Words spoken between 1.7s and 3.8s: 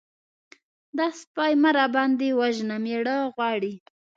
راباندې وژنه! مېړه غواړي.